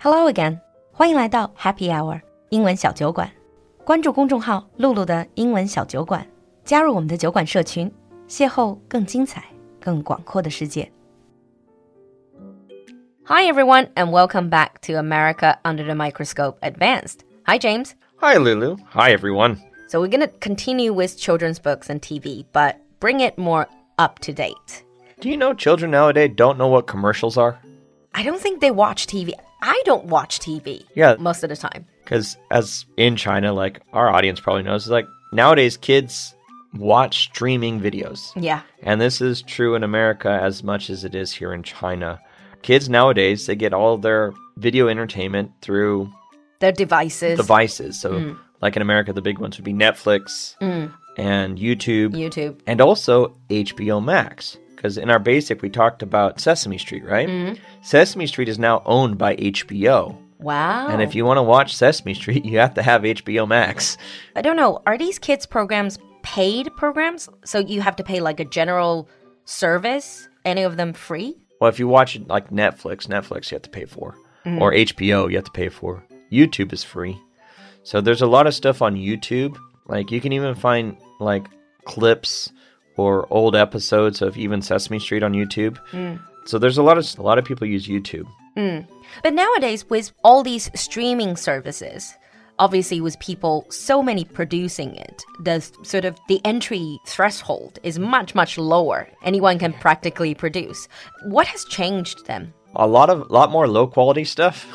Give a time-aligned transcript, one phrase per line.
[0.00, 0.60] Hello again，
[0.92, 3.30] 欢迎来到 Happy Hour 英文小酒馆。
[3.84, 6.26] 关注公众号“露露的英文小酒馆”，
[6.64, 7.92] 加入我们的酒馆社群，
[8.28, 9.44] 邂逅更精彩、
[9.80, 10.90] 更广阔的世界。
[13.24, 17.20] Hi everyone, and welcome back to America Under the Microscope Advanced.
[17.44, 17.90] Hi James.
[18.18, 18.76] Hi, Lulu.
[18.90, 19.58] Hi, everyone.
[19.88, 23.66] So we're going to continue with children's books and TV, but bring it more
[23.98, 24.84] up to date.
[25.20, 27.58] Do you know children nowadays don't know what commercials are?
[28.14, 29.32] I don't think they watch TV.
[29.61, 30.85] I don't watch TV.
[30.95, 31.15] Yeah.
[31.19, 31.85] Most of the time.
[32.03, 36.35] Because as in China, like our audience probably knows, like nowadays kids
[36.73, 38.31] watch streaming videos.
[38.35, 38.61] Yeah.
[38.81, 42.19] And this is true in America as much as it is here in China.
[42.61, 46.11] Kids nowadays, they get all their video entertainment through
[46.59, 47.37] Their devices.
[47.37, 47.99] devices.
[47.99, 48.37] So, mm.
[48.61, 50.93] like in America, the big ones would be Netflix mm.
[51.17, 52.11] and YouTube.
[52.11, 52.59] YouTube.
[52.67, 54.57] and also HBO Max.
[54.81, 57.29] Because in our basic, we talked about Sesame Street, right?
[57.29, 57.63] Mm-hmm.
[57.83, 60.17] Sesame Street is now owned by HBO.
[60.39, 60.87] Wow.
[60.87, 63.95] And if you want to watch Sesame Street, you have to have HBO Max.
[64.35, 67.29] I don't know, are these kids programs paid programs?
[67.45, 69.07] So you have to pay like a general
[69.45, 70.27] service?
[70.45, 71.37] Any of them free?
[71.59, 74.59] Well, if you watch it like Netflix, Netflix you have to pay for, mm-hmm.
[74.59, 76.03] or HBO you have to pay for.
[76.31, 77.21] YouTube is free.
[77.83, 79.59] So there's a lot of stuff on YouTube.
[79.85, 81.45] Like you can even find like
[81.85, 82.51] clips
[82.97, 85.77] or old episodes of even Sesame Street on YouTube.
[85.91, 86.19] Mm.
[86.45, 88.27] So there's a lot of a lot of people use YouTube.
[88.57, 88.87] Mm.
[89.23, 92.13] But nowadays, with all these streaming services,
[92.59, 98.35] obviously with people so many producing it, the sort of the entry threshold is much
[98.35, 99.07] much lower.
[99.23, 100.87] Anyone can practically produce.
[101.25, 102.53] What has changed them?
[102.75, 104.65] A lot of a lot more low quality stuff.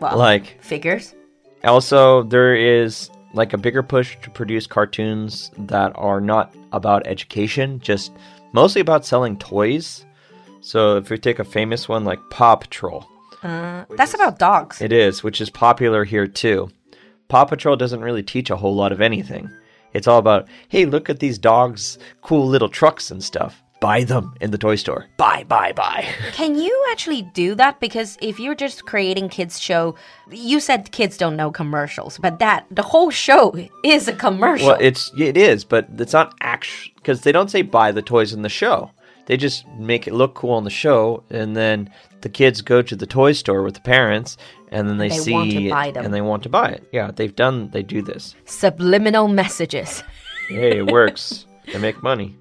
[0.00, 1.14] Well, Like figures.
[1.62, 7.80] Also, there is like a bigger push to produce cartoons that are not about education,
[7.80, 8.12] just
[8.52, 10.06] mostly about selling toys.
[10.60, 13.06] So, if we take a famous one like Paw Patrol,
[13.42, 14.80] uh, That's about dogs.
[14.80, 16.70] it is, which is popular here too.
[17.28, 19.50] Paw Patrol doesn't really teach a whole lot of anything.
[19.92, 23.62] It's all about, hey, look at these dogs, cool little trucks and stuff.
[23.80, 25.06] Buy them in the toy store.
[25.18, 26.06] Buy, buy, buy.
[26.32, 27.80] Can you actually do that?
[27.80, 29.94] Because if you're just creating kids show,
[30.30, 34.68] you said kids don't know commercials, but that the whole show is a commercial.
[34.68, 38.32] Well, it's it is, but it's not actual because they don't say buy the toys
[38.32, 38.90] in the show.
[39.26, 41.90] They just make it look cool in the show, and then
[42.22, 44.36] the kids go to the toy store with the parents,
[44.68, 46.04] and then they, They see want to it, buy them.
[46.04, 46.86] and they want to buy it.
[46.92, 47.70] Yeah, they've done.
[47.70, 48.34] They do this.
[48.46, 50.02] Subliminal messages.
[50.48, 51.46] Hey, it works.
[51.72, 52.36] they make money.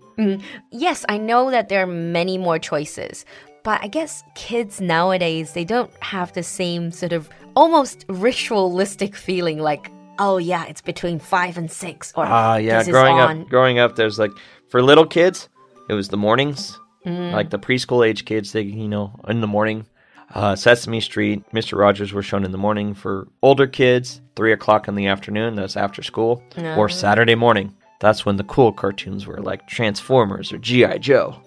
[0.72, 3.26] Yes, I know that there are many more choices,
[3.64, 9.60] but I guess kids nowadays they don't have the same sort of almost ritualistic feeling
[9.60, 12.80] like, oh yeah, it's between five and six, or Ah, yeah.
[12.80, 13.42] this is growing on.
[13.42, 14.32] up, growing up, there's like
[14.70, 15.50] for little kids,
[15.90, 17.34] it was the mornings, Mm.
[17.34, 18.54] like the preschool age kids.
[18.54, 19.86] They, you know, in the morning.
[20.34, 21.78] Uh, Sesame Street, Mr.
[21.78, 24.22] Rogers were shown in the morning for older kids.
[24.38, 26.42] Three o'clock in the afternoon, that's after school,
[26.78, 27.76] or Saturday morning.
[28.04, 31.38] That's when the cool cartoons were like Transformers or GI Joe.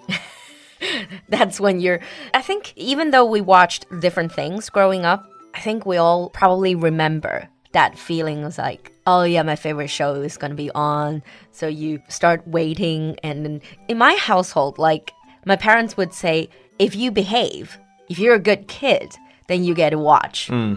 [1.28, 2.00] That's when you're.
[2.32, 6.74] I think even though we watched different things growing up, I think we all probably
[6.74, 11.22] remember that feeling was like, oh yeah, my favorite show is gonna be on.
[11.50, 15.12] So you start waiting, and in my household, like
[15.44, 17.76] my parents would say, if you behave,
[18.08, 19.14] if you're a good kid,
[19.48, 20.46] then you get to watch.
[20.46, 20.76] Hmm.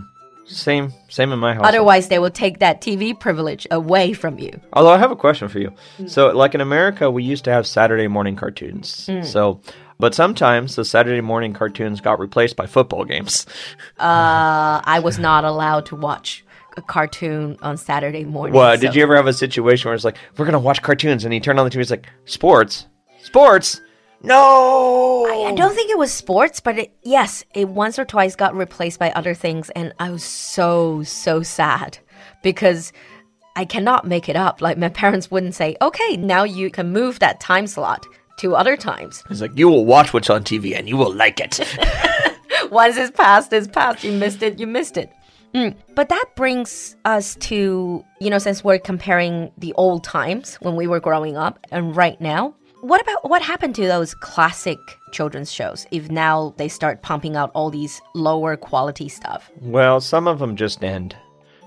[0.50, 1.66] Same, same in my house.
[1.66, 4.60] Otherwise, they will take that TV privilege away from you.
[4.74, 5.72] Although I have a question for you.
[6.08, 9.10] So, like in America, we used to have Saturday morning cartoons.
[9.24, 9.62] So,
[10.00, 13.46] but sometimes the Saturday morning cartoons got replaced by football games.
[14.00, 16.46] Uh, I was not allowed to watch
[16.78, 18.54] a cartoon on Saturday morning.
[18.56, 21.26] Well, so- did you ever have a situation where it's like, we're gonna watch cartoons,
[21.26, 22.88] and he turned on the TV, it's like, sports,
[23.22, 23.82] sports,
[24.22, 25.26] no.
[25.50, 29.00] I don't think it was sports, but it, yes, it once or twice got replaced
[29.00, 31.98] by other things, and I was so so sad
[32.44, 32.92] because
[33.56, 34.62] I cannot make it up.
[34.62, 38.06] Like my parents wouldn't say, "Okay, now you can move that time slot
[38.40, 41.40] to other times." It's like you will watch what's on TV and you will like
[41.40, 41.60] it.
[42.72, 44.04] Once it's past, it's past.
[44.04, 44.60] You missed it.
[44.60, 45.12] You missed it.
[45.56, 50.76] Mm, But that brings us to, you know, since we're comparing the old times when
[50.76, 54.80] we were growing up and right now, what about what happened to those classic
[55.12, 59.52] children's shows if now they start pumping out all these lower quality stuff?
[59.62, 61.16] well, some of them just end.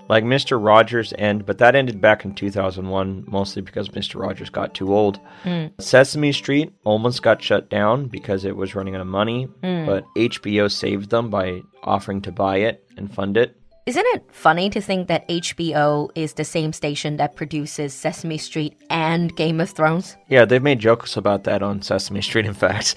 [0.08, 0.62] Like Mr.
[0.62, 4.20] Rogers end, but that ended back in 2001, mostly because Mr.
[4.20, 5.20] Rogers got too old.
[5.44, 5.72] Mm.
[5.80, 9.86] Sesame Street almost got shut down because it was running out of money, mm.
[9.86, 13.56] but HBO saved them by offering to buy it and fund it.
[13.84, 18.80] Isn't it funny to think that HBO is the same station that produces Sesame Street
[18.90, 20.16] and Game of Thrones?
[20.28, 22.96] Yeah, they've made jokes about that on Sesame Street, in fact.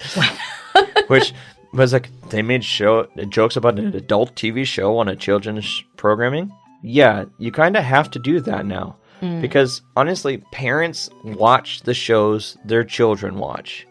[1.08, 1.34] Which
[1.72, 6.52] was like they made show jokes about an adult TV show on a children's programming.
[6.82, 9.40] Yeah, you kind of have to do that now mm.
[9.40, 13.88] because honestly, parents watch the shows their children watch.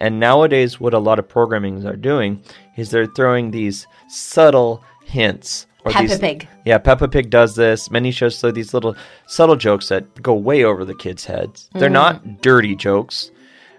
[0.00, 2.42] And nowadays, what a lot of programmings are doing
[2.76, 5.68] is they're throwing these subtle hints.
[5.90, 6.48] Peppa these, Pig.
[6.64, 7.90] Yeah, Peppa Pig does this.
[7.90, 8.94] Many shows throw these little
[9.26, 11.68] subtle jokes that go way over the kids' heads.
[11.74, 13.30] They're not dirty jokes,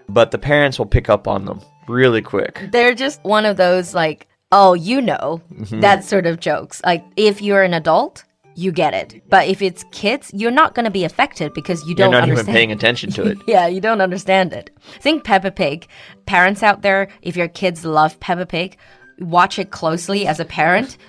[0.08, 2.68] but the parents will pick up on them really quick.
[2.72, 5.80] They're just one of those like, oh, you know, Mm-hmm.
[5.80, 6.80] that sort of jokes.
[6.84, 8.24] Like if you're an adult,
[8.56, 9.20] you get it.
[9.28, 12.22] But if it's kids, you're not going to be affected because you You're don't not
[12.22, 12.48] understand.
[12.50, 13.38] even paying attention to it.
[13.48, 14.70] Yeah, you don't understand it.
[15.00, 15.88] Think Peppa Pig.
[16.26, 18.76] Parents out there, if your kids love Peppa Pig,
[19.18, 20.96] watch it closely as a parent.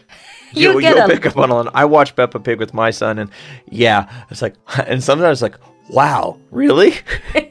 [0.54, 1.76] You you, get will a pick up on lot.
[1.76, 3.30] I watch Peppa Pig with my son, and
[3.70, 4.56] yeah, it's like,
[4.88, 5.60] and sometimes it's like,
[5.90, 6.94] wow, really?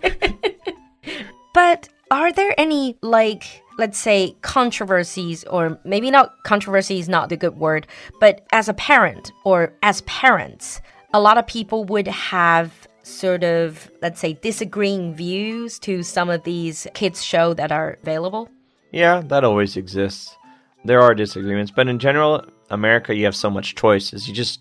[1.55, 7.37] But are there any, like, let's say, controversies, or maybe not controversy is not the
[7.37, 7.87] good word,
[8.21, 13.91] but as a parent or as parents, a lot of people would have sort of,
[14.03, 18.51] let's say, disagreeing views to some of these kids' show that are available?
[18.91, 20.37] yeah, that always exists.
[20.85, 24.29] There are disagreements, but in general, America, you have so much choices.
[24.29, 24.61] You just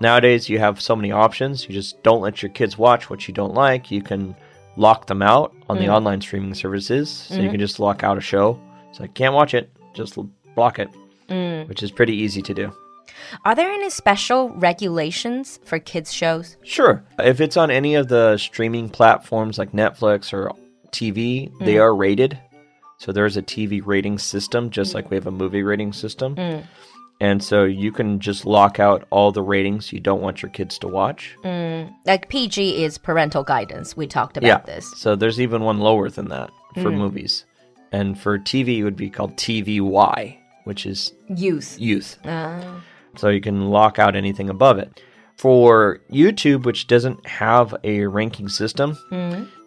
[0.00, 1.66] nowadays you have so many options.
[1.68, 3.90] You just don't let your kids watch what you don't like.
[3.90, 4.34] You can
[4.76, 5.92] lock them out on the mm-hmm.
[5.92, 7.50] online streaming services, so you mm-hmm.
[7.52, 8.58] can just lock out a show.
[8.92, 10.18] So like can't watch it, just
[10.54, 10.88] block it,
[11.28, 11.68] mm.
[11.68, 12.72] which is pretty easy to do.
[13.44, 16.56] Are there any special regulations for kids' shows?
[16.62, 17.04] Sure.
[17.18, 20.52] If it's on any of the streaming platforms like Netflix or
[20.90, 21.82] TV, they mm-hmm.
[21.82, 22.38] are rated.
[23.00, 26.36] So there's a TV rating system, just like we have a movie rating system.
[26.36, 26.66] Mm.
[27.18, 30.78] And so you can just lock out all the ratings you don't want your kids
[30.80, 31.34] to watch.
[31.42, 31.94] Mm.
[32.04, 33.96] Like PG is parental guidance.
[33.96, 34.58] We talked about yeah.
[34.58, 34.92] this.
[34.98, 36.98] So there's even one lower than that for mm.
[36.98, 37.46] movies.
[37.90, 41.80] And for TV, it would be called TVY, which is Youth.
[41.80, 42.18] youth.
[42.26, 42.82] Ah.
[43.16, 45.02] so you can lock out anything above it.
[45.38, 48.98] For YouTube, which doesn't have a ranking system,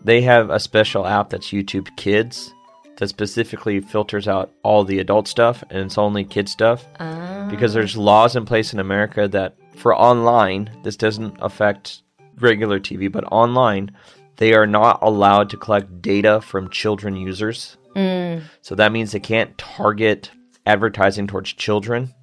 [0.04, 2.54] they have a special app that's YouTube Kids
[2.98, 7.48] that specifically filters out all the adult stuff and it's only kid stuff ah.
[7.50, 12.04] because there's laws in place in America that for online, this doesn't affect
[12.40, 13.92] regular TV, but online,
[14.38, 17.78] they are not allowed to collect data from children users.
[17.96, 18.44] Mm.
[18.62, 20.32] So that means they can't target
[20.66, 22.14] advertising towards children.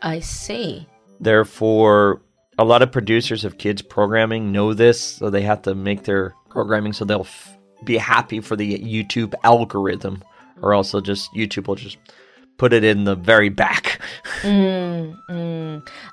[0.00, 0.86] I see.
[1.20, 2.22] Therefore,
[2.58, 6.34] a lot of producers of kids programming know this, so they have to make their
[6.48, 10.22] programming so they'll f- be happy for the YouTube algorithm,
[10.60, 11.98] or else they'll just YouTube will just
[12.58, 14.00] put it in the very back.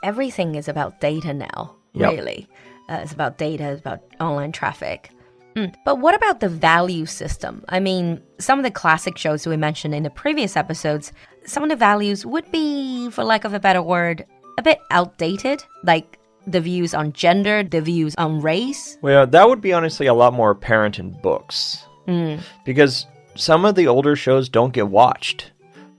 [0.03, 2.11] Everything is about data now, Yep.
[2.13, 2.47] really.
[2.89, 5.11] Uh, it's about data, it's about online traffic.
[5.55, 7.63] Mm, But what about the value system?
[7.69, 11.11] I mean, some of the classic shows we mentioned in the previous episodes,
[11.45, 14.25] some of the values would be, for lack of a better word,
[14.57, 15.63] a bit outdated.
[15.83, 16.18] Like
[16.51, 18.97] the views on gender, the views on race.
[19.01, 21.85] Well, that would be honestly a lot more apparent in books.
[22.05, 22.37] Hmm.
[22.65, 23.05] Because
[23.35, 25.51] some of the older shows don't get watched,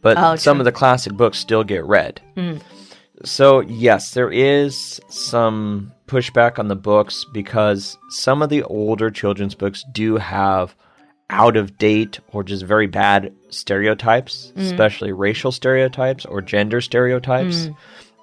[0.03, 2.21] but Oh, some of the classic books still get read.
[2.35, 2.59] Hmm.
[3.25, 9.55] So, yes, there is some pushback on the books because some of the older children's
[9.55, 10.75] books do have
[11.29, 14.61] out of date or just very bad stereotypes, hmm.
[14.61, 17.69] especially racial stereotypes or gender stereotypes,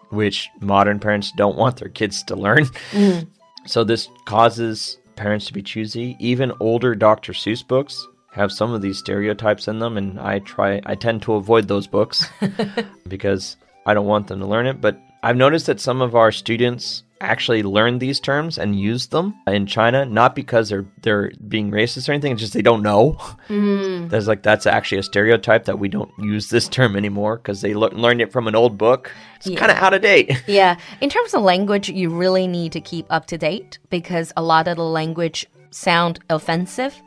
[0.10, 2.66] which modern parents don't want their kids to learn.
[2.92, 3.30] Mm-hmm.
[3.66, 6.16] So this causes parents to be choosy.
[6.22, 7.34] Even older Dr.
[7.34, 11.34] Seuss books have some of these stereotypes in them, and I try I tend to
[11.34, 12.30] avoid those books
[13.10, 14.80] because I don't want them to learn it.
[14.80, 19.36] But I've noticed that some of our students actually learn these terms and use them
[19.48, 23.14] in China, not because they're they're being racist or anything, it's just they don't know.
[23.48, 24.08] Mm-hmm.
[24.10, 27.74] There's like that's actually a stereotype that we don't use this term anymore because they
[27.74, 29.12] le- learned it from an old book.
[29.38, 30.44] It's kind of out of date.
[30.48, 30.78] Yeah.
[31.02, 34.68] In terms of language, you really need to keep up to date because a lot
[34.68, 37.00] of the language sound offensive.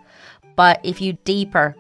[0.57, 1.75] But if you deeper,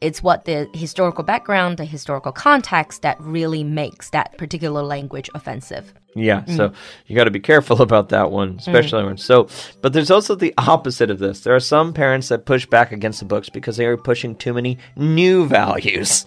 [0.00, 5.94] it's what the historical background, the historical context that really makes that particular language offensive.
[6.14, 6.56] Yeah, mm-hmm.
[6.56, 6.72] so
[7.06, 8.58] you got to be careful about that one, mm.
[8.58, 9.48] especially when so.
[9.80, 11.40] But there's also the opposite of this.
[11.40, 14.52] There are some parents that push back against the books because they are pushing too
[14.52, 16.26] many new values.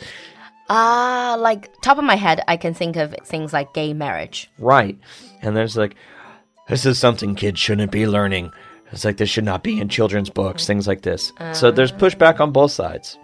[0.69, 4.49] Ah, like top of my head, I can think of things like gay marriage.
[4.57, 4.97] Right,
[5.41, 5.95] and there's like,
[6.67, 8.51] this is something kids shouldn't be learning.
[8.91, 10.67] It's like this should not be in children's books, mm.
[10.67, 11.31] things like this.
[11.53, 11.71] so ah.
[11.71, 13.17] there's pushback on both sides.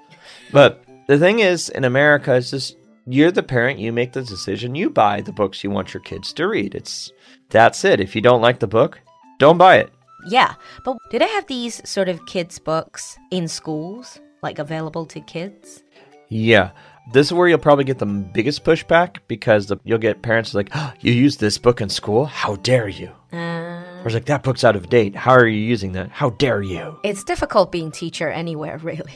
[0.51, 2.75] But the thing is, in America, it's just
[3.07, 6.33] you're the parent, you make the decision, you buy the books you want your kids
[6.33, 6.75] to read.
[6.75, 7.11] It's
[7.49, 7.99] that's it.
[7.99, 8.99] If you don't like the book,
[9.39, 9.91] don't buy it.
[10.27, 10.53] Yeah,
[10.85, 15.83] but do they have these sort of kids' books in schools, like available to kids?
[16.29, 16.71] Yeah,
[17.11, 20.69] This is where you'll probably get the biggest pushback because the, you'll get parents like,
[20.75, 22.25] oh, "You use this book in school?
[22.25, 25.15] How dare you?" Uh, Or it's like that book's out of date.
[25.15, 26.09] How are you using that?
[26.11, 26.99] How dare you?
[27.03, 29.11] it's difficult being teacher anywhere, really,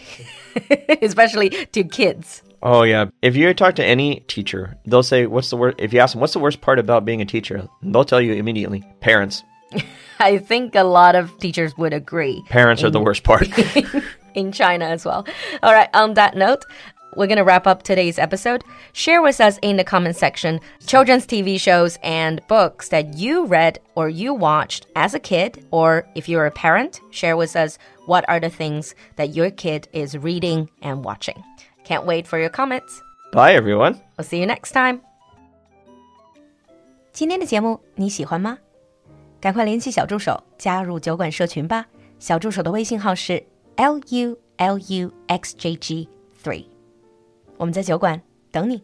[1.02, 2.42] especially to kids.
[2.62, 3.06] Oh yeah.
[3.22, 6.22] If you talk to any teacher, they'll say, "What's the worst?" If you ask them,
[6.22, 9.44] "What's the worst part about being a teacher?" They'll tell you immediately, "Parents.
[10.20, 12.44] I think a lot of teachers would agree.
[12.50, 13.48] Parents are the worst part."
[14.36, 15.26] in China as well.
[15.64, 16.66] All right, on that note,
[17.16, 18.64] we're going to wrap up today's episode.
[18.92, 23.80] Share with us in the comment section children's TV shows and books that you read
[23.96, 28.28] or you watched as a kid, or if you're a parent, share with us what
[28.30, 31.42] are the things that your kid is reading and watching.
[31.85, 33.01] Can't wait for your comments.
[33.33, 33.97] Bye, everyone.
[34.17, 35.01] We'll see you next time.
[37.13, 38.59] 今天的节目你喜欢吗？
[39.41, 41.87] 赶快联系小助手加入酒馆社群吧。
[42.19, 43.43] 小助手的微信号是
[43.77, 46.09] l u l u x j g
[46.43, 46.67] three，
[47.57, 48.83] 我们在酒馆等你。